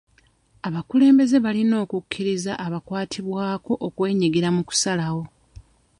Abakulembeze 0.67 1.37
balina 1.45 1.75
okukkiriza 1.83 2.51
abakwatibwako 2.65 3.71
okwenyigira 3.87 4.49
mu 4.55 4.61
kusalawo. 4.69 5.23